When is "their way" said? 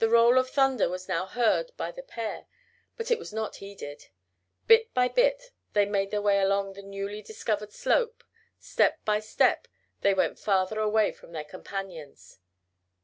6.10-6.40